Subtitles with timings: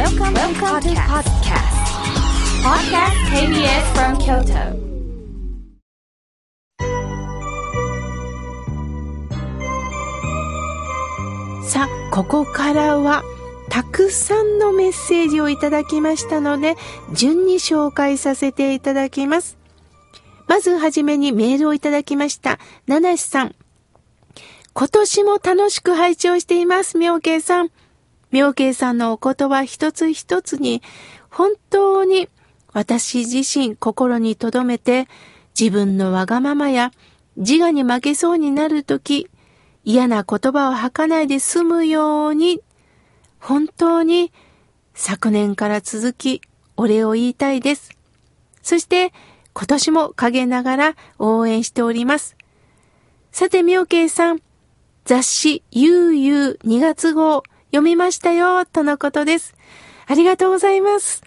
[0.00, 1.76] Welcome, Welcome to podcast.
[2.64, 4.72] Podcast KBS from Kyoto.
[11.62, 13.22] さあ、ここからは、
[13.68, 16.76] たくさんのメッセージをいただきましたので、
[17.12, 19.58] 順に紹介させていただきます。
[20.48, 22.58] まずはじめにメールをいただきました。
[22.86, 23.54] 七しさん。
[24.72, 27.70] 今年も楽しく拝聴しています、妙慶さん。
[28.30, 30.82] 妙慶さんのお言葉一つ一つに、
[31.30, 32.28] 本当に
[32.72, 35.08] 私自身心に留めて、
[35.58, 36.92] 自分のわがままや
[37.36, 39.28] 自我に負けそうになるとき、
[39.84, 42.60] 嫌な言葉を吐かないで済むように、
[43.38, 44.32] 本当に
[44.94, 46.42] 昨年から続き
[46.76, 47.90] お礼を言いたいです。
[48.62, 49.12] そして
[49.54, 52.36] 今年も陰ながら応援しております。
[53.32, 54.40] さて、みょうけいさん、
[55.04, 59.54] 雑誌ゆうゆう2月号読みましたよ、とのことです。
[60.06, 61.22] ありがとうございます。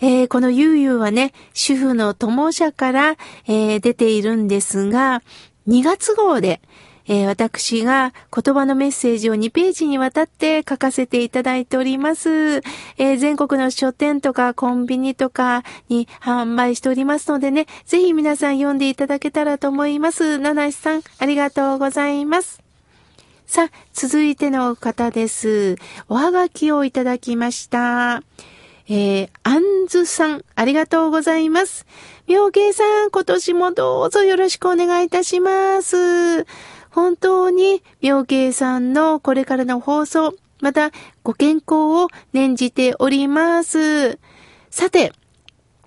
[0.00, 3.16] えー、このゆうゆうはね、主婦の友社から、
[3.46, 5.22] えー、出ているんですが、
[5.68, 6.60] 2月号で、
[7.08, 12.56] えー、私が言葉のメッセージを2ページにわたって書かせていただいております。
[12.98, 20.38] えー、全国の書店とかコンビニとかに販売しておりますのでね、ぜひ皆さん読んでいただけたらと思います。
[20.38, 22.65] 七七さん、ありがとうございます。
[23.46, 25.76] さあ、続いての方です。
[26.08, 28.22] おはがきをいただきました。
[28.88, 31.86] えー、あんずさん、ありがとうございます。
[32.26, 36.44] 妙慶さん、今年もどうぞよろしくお願いいたします。
[36.90, 40.90] 本当に妙慶さんのこれからの放送、また
[41.22, 44.18] ご健康を念じております。
[44.70, 45.12] さて、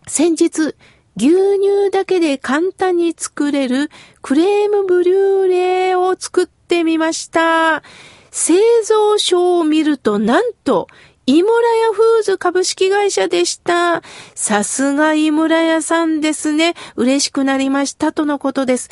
[0.08, 0.76] 先日、
[1.18, 3.90] 牛乳だけで簡単に作れる
[4.22, 7.84] クレームブリューレを作ってみました。
[8.32, 8.54] 製
[8.86, 10.88] 造書を見るとなんと、
[11.26, 14.02] 井村屋フーズ株式会社でした。
[14.36, 16.76] さすが井村屋さんですね。
[16.96, 18.90] 嬉しくなりましたとのことです。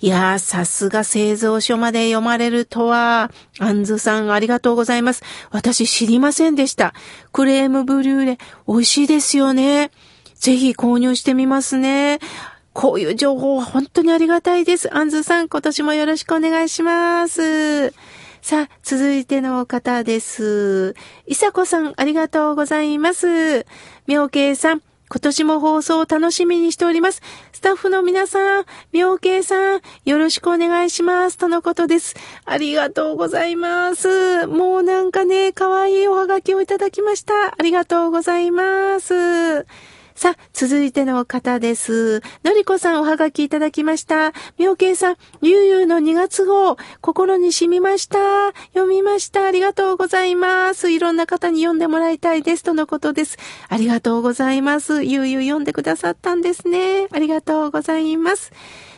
[0.00, 3.30] いやー、さすが製造所まで読まれるとは。
[3.58, 5.22] アンズさんありがとうございます。
[5.50, 6.92] 私知りませんでした。
[7.32, 9.90] クレームブリューレ、美味しいですよね。
[10.34, 12.18] ぜひ購入してみますね。
[12.74, 14.94] こういう情報は本当にありがたいです。
[14.94, 17.90] アンズさん、今年もよろしくお願いします。
[18.42, 20.94] さあ、続いての方です。
[21.26, 23.64] いさこさん、ありがとうございます。
[24.06, 27.22] 妙慶さん、今年も放送を楽しみにしております。
[27.52, 31.38] スタッフの皆さん、妙慶さん、よろしくお願いします。
[31.38, 32.16] とのことです。
[32.44, 34.48] ありがとうございます。
[34.48, 37.54] もうなんかね、可愛いおはがきをいただきました。
[37.56, 39.64] ありがとうございます。
[40.16, 42.22] さあ、続いての方です。
[42.44, 44.32] のりこさんおはがきいただきました。
[44.58, 48.52] みょうけいさん、ゆうゆうの2月号、心に染みました。
[48.74, 49.44] 読みました。
[49.44, 50.92] ありがとうございます。
[50.92, 52.62] いろんな方に読んでもらいたいです。
[52.62, 53.38] とのことです。
[53.68, 55.02] ありがとうございます。
[55.02, 57.08] ゆうゆう読んでくださったんですね。
[57.10, 58.52] ありがとうございます。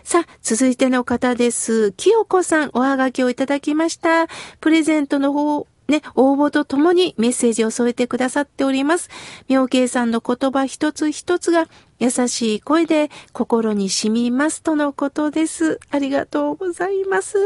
[0.05, 1.93] さあ、続いての方です。
[1.93, 4.27] きよこさん、おはがきをいただきました。
[4.61, 9.09] プレゼントの方、ね、応募とともにメッセージを添えてくださっております。
[9.49, 15.81] 妙慶さんの言葉一つ一つが優しい声で心に染みますとのことです。
[15.91, 17.37] ありがとうございます。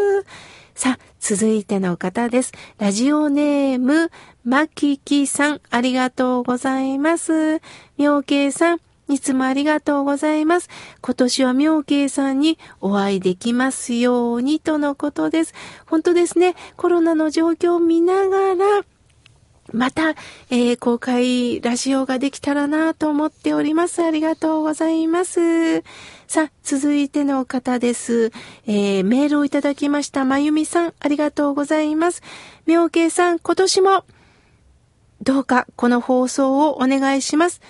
[0.75, 2.53] さあ、続いての方です。
[2.79, 4.11] ラジオネーム、
[4.45, 7.61] まききさん、ありがとうございます。
[7.99, 8.81] 妙慶さん、
[9.11, 10.69] いつもありがとうございます。
[11.03, 15.55] 今年は妙慶さんにお会いできますようにとのことです。
[15.87, 16.55] 本当ですね。
[16.77, 18.85] コロナの状況を見ながら、
[19.73, 20.11] また、
[20.51, 24.03] えー、公開ラジオができたらなと思っております。
[24.03, 25.83] ありがとうございます。
[26.27, 28.33] さあ、続いての方です。
[28.67, 30.25] えー、メールをいただきました。
[30.25, 32.23] まゆみさん、ありがとうございます。
[32.67, 34.05] 妙慶さん、今年も、
[35.23, 37.61] どうかこの放送をお願いします。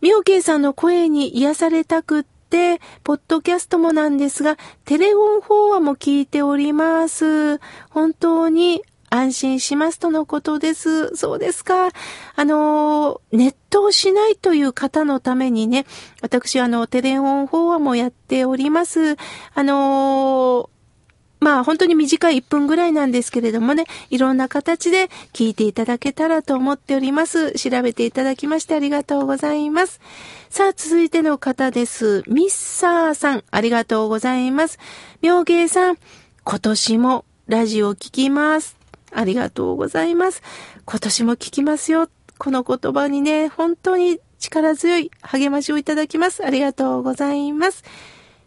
[0.00, 7.58] みおけいさんの声に癒されたくって、ポッドキャストもなんですが、テレフォン法話も聞いております。
[7.90, 11.14] 本当に安心しますとのことです。
[11.16, 11.88] そうですか。
[12.36, 15.84] あの、ネットをしないという方のためにね、
[16.22, 19.16] 私、あの、テレフォン法話もやっております。
[19.54, 20.70] あの、
[21.40, 27.52] まあ本当に短い1分ぐらいなんですけれどもね、いろんな形で聞いていただけたらと思っております。
[27.52, 30.00] 調べていただきましてありがとうございます。
[30.50, 32.22] さあ続いての方です。
[32.28, 34.78] ミッサーさん、ありがとうございます。
[35.22, 35.98] 妙芸さん、
[36.44, 38.76] 今年もラジオ聞きます。
[39.12, 40.42] ありがとうございます。
[40.84, 42.08] 今年も聞きますよ。
[42.38, 46.44] この言葉にね、本当に力強い励ましをいただきます。
[46.44, 47.84] ありがとうございます。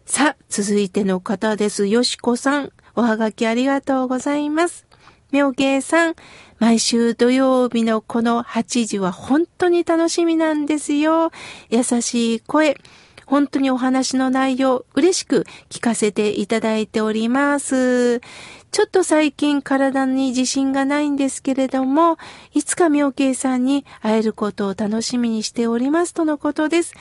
[0.05, 1.87] さあ、続いての方です。
[1.87, 2.71] よしこさん。
[2.95, 4.85] おはがきありがとうございます。
[5.31, 6.15] 妙慶さん、
[6.59, 11.31] 毎週土曜日のこの8時は本当に楽しみなんですよ。
[11.69, 12.77] 優しい声。
[13.25, 18.19] 本当にお話の内容、嬉しく聞かせていただいております。
[18.19, 22.17] ちょっと最近体に自信がないんですけれども、
[22.53, 26.93] いつか妙慶さんに会えることを楽しみにしておりますとのことです。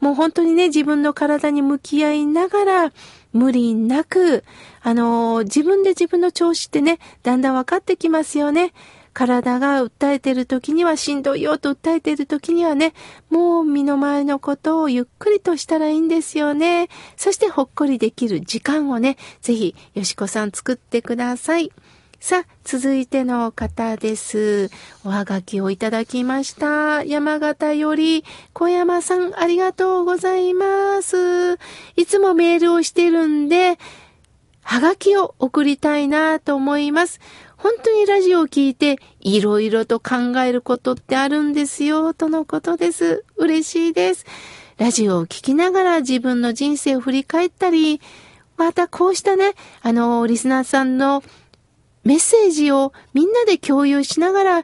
[0.00, 2.92] もう本当にね、自分の体に向き合いながら、
[3.32, 4.44] 無理なく、
[4.82, 8.72] あのー、自分で自分の調子ってね、だんだん分かってきますよね。
[9.16, 12.92] 体が訴えてる時にはしんどいよと訴えてる時にはね、
[13.30, 16.88] もう身の前のことをゆっくりとしたらいいんですよね。
[17.16, 21.72] そしてほっこりできる時間をね、ぜひ、よしこさん作ってください。
[22.26, 24.68] さあ、続いての方です。
[25.04, 27.04] おはがきをいただきました。
[27.04, 31.54] 山形より、小山さん、ありがとうございます。
[31.94, 33.78] いつもメールをしてるんで、
[34.62, 37.20] はがきを送りたいなと思います。
[37.56, 43.24] 本当にラジオを聞いていろいろと考えることってあるんですよ、とのことです。
[43.36, 44.26] 嬉しいです。
[44.78, 48.00] ラジオを聞きながら自分の人生を振り返ったり、
[48.56, 49.52] またこうしたね、
[49.82, 51.22] あの、リスナーさんの
[52.06, 54.62] メッセージをみんなで共有しながら、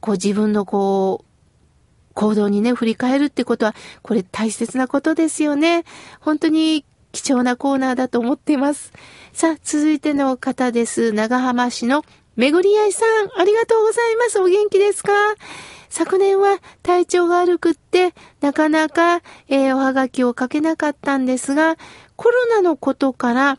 [0.00, 5.84] こう自分のこう、行動にね、振り返るってことは、これ大切なことですよね。
[6.20, 8.92] 本当に貴重なコーナーだと思っています。
[9.32, 11.12] さあ、続いての方です。
[11.12, 12.04] 長浜市の
[12.36, 14.38] めぐりあいさん、ありがとうございます。
[14.38, 15.12] お元気ですか？
[15.88, 21.76] 昨年は体調が悪くって、なかなか、えー、おはがきを書けなかったんですが、
[22.16, 23.58] コロナのことから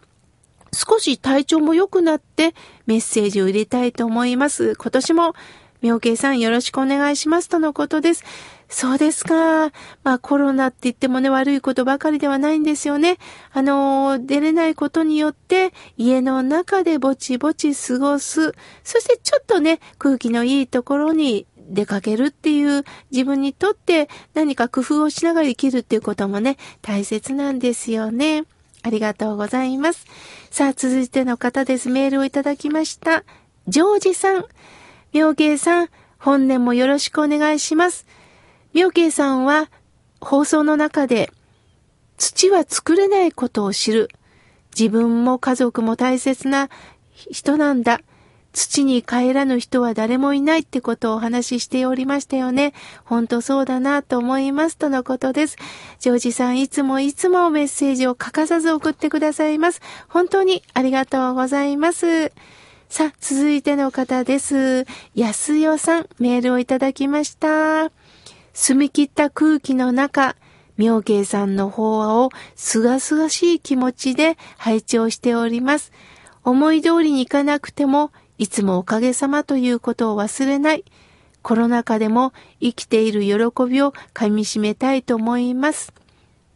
[0.74, 2.54] 少し体調も良くなって
[2.86, 4.76] メッセージを入れたいと思います。
[4.76, 5.34] 今年も
[5.82, 8.24] 妙慶さんよろしくお願いしますとのことです。
[8.70, 9.70] そうですか。
[10.04, 13.18] まあコロナって言ってもね、悪いことばかりではないんですよね。
[13.52, 18.54] あの、出れないことによって家の中でぼちぼち過ごす。
[18.84, 28.46] そしてちょっとね、空気のいいところに出かけるっていう自分にとって何か工夫をしながら生きるっていうこともね、大切なんですよね。
[28.84, 30.06] ありがとうございます。
[30.52, 31.90] さあ、続いての方です。
[31.90, 33.24] メールをいただきました。
[33.68, 34.46] ジョージさん。
[35.14, 35.90] 妙慶さん、
[36.20, 38.06] 本年もよろしくお願いします。
[38.74, 39.70] 妙慶さんは
[40.20, 41.32] 放送の中で
[42.18, 44.10] 土は作れないことを知る。
[44.78, 46.70] 自分も家族も大切な
[47.14, 48.02] 人なんだ。
[48.54, 52.74] 土に帰らぬ人は誰もいないってことをお話ししておりましたよね。
[53.04, 55.58] ほんとそうだなと思いますとのことです。
[56.00, 59.82] ジョージさんいつもいつもメッセージを欠かさず送ってくださいます。
[60.08, 62.32] 本当にありがとうございます。
[62.90, 64.86] さあ、続いての方です。
[65.16, 67.92] 安代さん、メールをいただきました。
[68.54, 70.36] 澄み切った空気の中、
[70.78, 75.92] 妙慶さんの法話をすがすがしい気持ちで拝聴しております。
[76.44, 80.86] 思い通りにいかなくても、いつもおかげさまということを忘れない。
[81.42, 85.94] コロナ禍でも生きている喜びをかみしめたいと思います。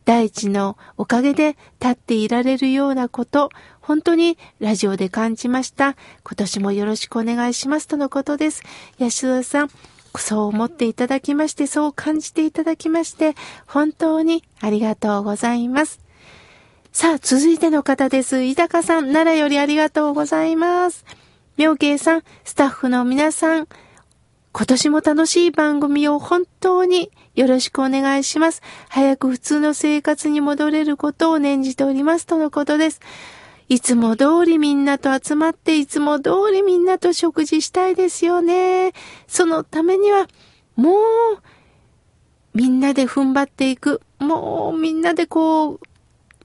[0.06, 3.50] 大地のおかげで立っていられるようなこと、
[3.82, 5.98] 本当にラジオで感じました。
[6.24, 8.64] 今年もよろしくお願いしますとのことです。
[8.98, 9.70] 安田さん、
[10.16, 13.36] そう思っていただきまして、そう感じていただきまして、
[13.66, 16.00] 本当にありがとうございます。
[16.94, 18.44] さあ、続いての方です。
[18.44, 21.04] 井高さん、奈良よりありがとうございます。
[21.57, 23.68] 妙慶さん、スタッフの皆さん、
[24.51, 28.62] 今年も楽しい番組を本当によろしくお願いします。
[28.90, 33.02] 早く普通の生活に戻れることを念じておりますとのことです。
[33.69, 38.94] いつも通りみんなと集まって、いつも通りみんなと食事したいですよね。
[39.28, 40.28] そのためには、
[40.76, 40.95] もう、
[42.54, 44.02] みんなで踏ん張っていく。
[44.19, 45.80] もう、みんなでこう、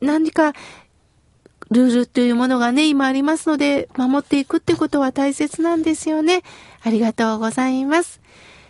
[0.01, 0.55] 何か、
[1.73, 6.43] ルールというものがね、今ありますので、守っていくってことは大切なんですよね。
[6.83, 8.21] ありがとうございます。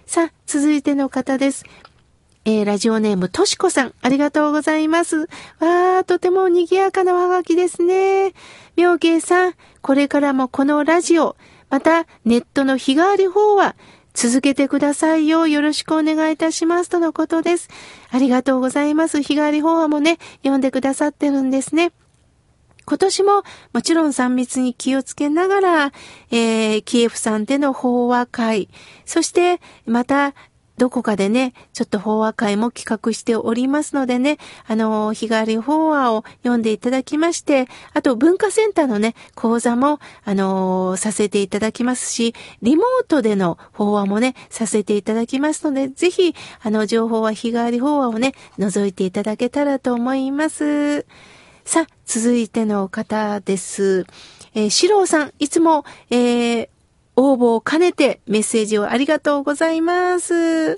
[0.06, 1.64] さあ、続いての方です。
[2.44, 5.18] えー、ラジオネーム、としこさん、ありがとうございます。
[5.18, 8.35] わー、とても賑やかなおはがきですね。
[8.76, 11.37] 妙慶さん、これからもこのラジオ、
[11.71, 13.76] またネットの日替わり法は
[14.14, 15.47] 続けてくださいよ。
[15.47, 16.90] よろしくお願いいたします。
[16.90, 17.68] とのことです。
[18.11, 19.23] ありがとうございます。
[19.23, 21.92] 日替わり法話もね、読んでくださってるんですね。
[22.84, 25.92] 今年ももちろん3密に気をつけながら、
[26.30, 28.68] えー、キエフさんでの法話会、
[29.04, 30.34] そしてまた
[30.78, 51.06] どこかでね、ちょっと法話会も企画しておりますのでね、あの、日替わり法話を読んでいただきまして、あと文化センターのね、講座も、あの、させていただきますし、リモートでの法話もね、させていただきますので、ぜひ、あの、情報は日替わり法話をね、覗いていただけたらと思います。
[51.64, 54.07] さあ、続いての方です。
[54.54, 56.69] えー、シローさん、いつも、えー、
[57.16, 60.76] 応募を兼ねてメッセージをありがとうございます。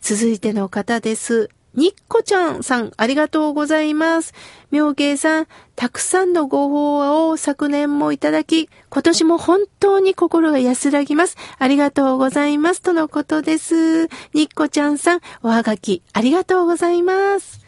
[0.00, 1.48] 続いての方です。
[1.74, 4.32] にっこちゃんさん、ありがとうございます。
[4.70, 11.36] 妙慶さん、たくさんのご法話を昨年もいただき、今年も本当に心が安らぎます。
[11.58, 12.82] ありがとうございます。
[12.82, 14.04] とのことです。
[14.34, 17.63] にっこちゃんさん、おはがき、ありがとうございます。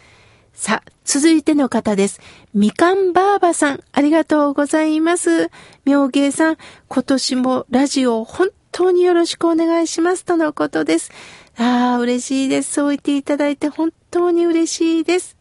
[0.56, 2.18] さあ、続いての方です。
[2.54, 5.50] みかんばあばさん、ありがとうございます。
[5.84, 6.56] 妙慶さん、
[6.88, 10.24] 今年もラジオ本当によろしくお願いします。
[10.24, 11.12] とのことです。
[11.58, 12.72] ああ、嬉しいです。
[12.72, 15.36] そう言っていただいて本当に嬉しいです。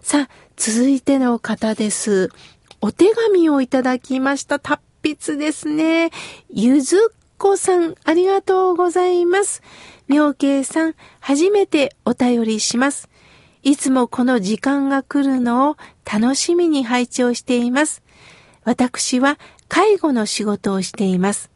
[0.00, 2.32] さあ、続いての方です。
[2.80, 4.58] お手紙をいただきました。
[4.58, 6.10] 達筆ですね。
[6.50, 9.62] ゆずっこさん、ありがとうございます。
[10.08, 13.08] 妙慶さん、初めてお便りします。
[13.68, 15.76] いつもこの時間が来るのを
[16.10, 18.02] 楽しみに拝聴しています。
[18.64, 21.50] 私は介護の仕事をしています。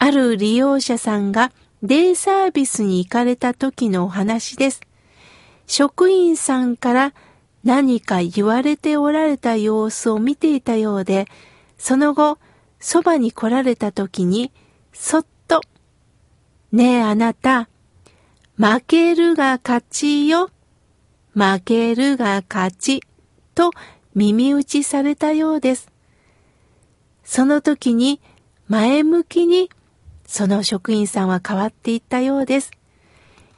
[0.00, 1.52] ある利用者さんが
[1.84, 4.80] デイサービスに行かれた時のお話です。
[5.68, 7.14] 職員さんから
[7.62, 11.26] 何か言われておられた様子を見ていたようで、
[11.78, 12.38] その後、
[12.80, 14.50] そばに来られた時に、
[14.92, 15.60] そっと、
[16.72, 17.68] ねえあなた、
[18.56, 20.50] 負けるが勝ちよ、
[21.34, 23.02] 負けるが勝ち、
[23.54, 23.72] と
[24.14, 25.88] 耳打ちされたようです。
[27.24, 28.20] その時に
[28.68, 29.70] 前向きに
[30.26, 32.70] その職員さんは変わっていったようです。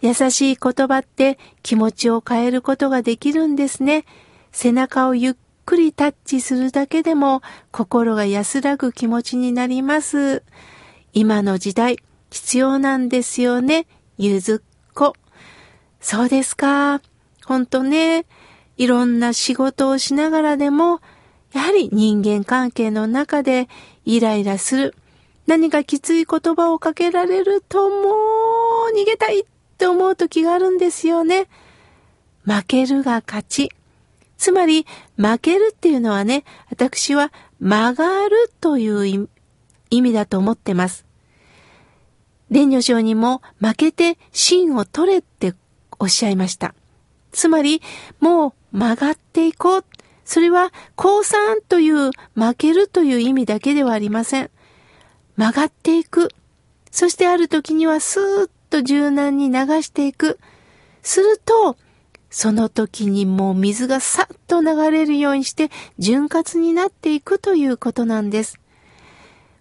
[0.01, 4.05] 優しい言葉って気持ちを変えることができるんですね。
[4.51, 10.43] 背中をゆっくりタッチするだけでも心が安らぐ気持ちになります。
[11.13, 11.99] 今の時代
[12.31, 13.87] 必要なんですよね。
[14.19, 15.15] ゆずっこ。
[16.01, 17.01] そうですか。
[17.45, 18.27] ほんとね。
[18.77, 21.01] いろんな仕事をしながらでも、
[21.53, 23.69] やはり人間関係の中で
[24.05, 24.95] イライラする。
[25.47, 27.97] 何かきつい言葉をかけられるとも
[28.93, 29.45] う逃げたいっ
[29.77, 31.49] て思う時があるんですよね。
[32.45, 33.71] 負けるが勝ち。
[34.39, 39.29] つまり、負けるっていうのはね、私は曲がるという
[39.91, 41.05] 意味だと思ってます。
[42.51, 45.55] 蓮女将にも負けて芯を取れって
[45.99, 46.75] おっしゃいました。
[47.33, 47.83] つまり、
[48.21, 49.85] もう曲がっていこう。
[50.25, 54.51] それは、降参という負けるという意味だけではありません。
[55.37, 56.31] 曲がっていく。
[56.91, 60.39] そしてある時にはスーッと柔軟に流していく。
[61.03, 61.77] すると、
[62.31, 68.59] その時にもう水がさっと流れるようにして潤滑になっていくということなんです。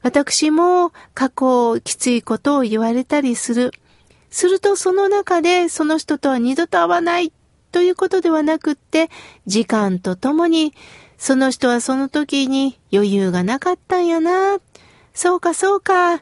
[0.02, 3.72] 私も過去きついことを言われたりする。
[4.30, 7.34] するとその中でその人とは二度と会わない
[7.72, 9.10] ということではなくって、
[9.48, 10.74] 時間とともに
[11.18, 14.58] その人はその時に余裕がなかったんやな、
[15.14, 16.22] そうかそうか。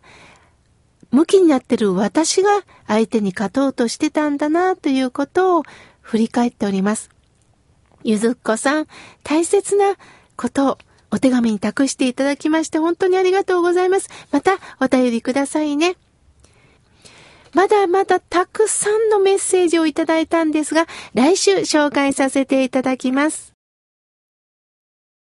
[1.11, 2.49] 向きになってる私が
[2.85, 5.63] 相手に勝とうとしてたんだなということを
[6.01, 7.09] 振り返っております。
[8.03, 8.87] ゆずっこさん、
[9.23, 9.95] 大切な
[10.35, 10.77] ことを
[11.11, 14.09] お手紙に託していただきまして本当にありがとうございます。
[14.31, 15.95] またお便りくださいね。
[17.53, 23.48] まだまだたくさんのメッセージをいただいたんですが、来週紹介させていただきます。